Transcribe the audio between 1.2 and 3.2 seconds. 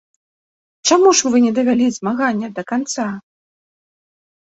вы не давялі змагання да канца?